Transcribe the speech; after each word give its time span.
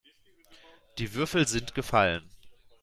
Die 0.97 1.13
Würfel 1.13 1.47
sind 1.47 1.75
gefallen. 1.75 2.27